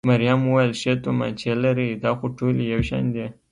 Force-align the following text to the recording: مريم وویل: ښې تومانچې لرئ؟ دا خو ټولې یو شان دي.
مريم 0.09 0.41
وویل: 0.45 0.71
ښې 0.81 0.93
تومانچې 1.03 1.51
لرئ؟ 1.63 1.89
دا 2.03 2.11
خو 2.17 2.25
ټولې 2.37 2.63
یو 2.73 2.81
شان 2.89 3.05
دي. 3.15 3.25